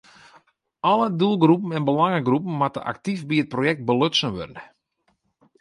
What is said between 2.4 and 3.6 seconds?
moatte aktyf by it